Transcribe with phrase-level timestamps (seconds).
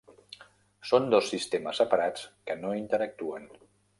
[0.91, 3.49] Són dos sistemes separats que no interactuen.